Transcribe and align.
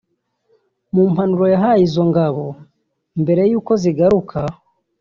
mu 0.93 1.03
mpanuro 1.13 1.45
yahaye 1.53 1.81
izo 1.87 2.03
ngabo 2.09 2.45
mbere 3.21 3.41
y’uko 3.51 3.71
zihaguruka 3.81 4.39